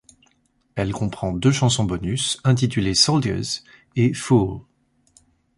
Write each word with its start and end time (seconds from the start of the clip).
Elle 0.73 0.93
comprend 0.93 1.31
deux 1.31 1.51
chansons 1.51 1.83
bonus 1.83 2.41
intitulées 2.43 2.95
Soldiers 2.95 3.61
et 3.95 4.15
Fool. 4.15 4.61